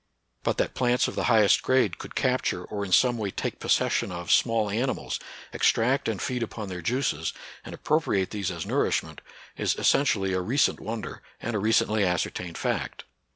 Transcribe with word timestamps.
But 0.41 0.57
that 0.57 0.73
plants 0.73 1.07
of 1.07 1.13
the 1.13 1.25
highest 1.25 1.61
grade 1.61 1.99
could 1.99 2.15
capture 2.15 2.63
or 2.65 2.83
in 2.83 2.91
some 2.91 3.19
way 3.19 3.29
take 3.29 3.59
possession 3.59 4.11
of 4.11 4.31
small 4.31 4.71
animals, 4.71 5.19
extract 5.53 6.07
and 6.07 6.19
feed 6.19 6.41
upon 6.41 6.69
their 6.69 6.81
juices, 6.81 7.33
and 7.63 7.75
appropriate 7.75 8.31
these 8.31 8.49
as 8.49 8.65
nourishment, 8.65 9.21
is 9.55 9.75
essentially 9.75 10.33
a 10.33 10.41
recent 10.41 10.79
wonder 10.79 11.21
and 11.39 11.55
a 11.55 11.59
recently 11.59 12.03
ascertained 12.03 12.57
fact. 12.57 13.03